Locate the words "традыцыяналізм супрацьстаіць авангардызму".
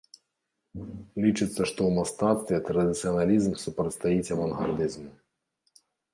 2.71-5.11